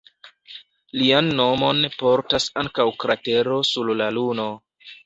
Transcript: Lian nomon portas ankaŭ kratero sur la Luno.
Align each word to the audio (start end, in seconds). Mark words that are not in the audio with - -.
Lian 1.01 1.29
nomon 1.41 1.83
portas 2.01 2.51
ankaŭ 2.65 2.89
kratero 3.05 3.63
sur 3.75 3.97
la 4.03 4.15
Luno. 4.19 4.53